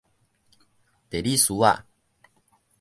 [1.11, 1.85] 地理師仔